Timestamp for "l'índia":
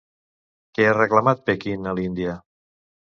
2.01-2.35